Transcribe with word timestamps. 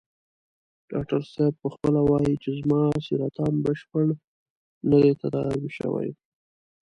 ډاکټر 0.91 1.21
صاحب 1.33 1.53
په 1.61 1.67
خپله 1.73 1.99
وايي 2.09 2.35
چې 2.43 2.49
زما 2.59 2.81
سرطان 3.07 3.53
بشپړ 3.63 4.05
نه 4.89 4.97
دی 5.03 5.11
تداوي 5.21 5.69
شوی. 5.77 6.09